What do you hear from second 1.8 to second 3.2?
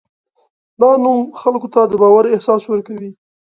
د باور احساس ورکوي.